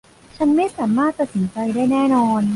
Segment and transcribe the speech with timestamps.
[0.37, 2.41] ฉันไม่สามารถตัดสินใจได้แน่นอน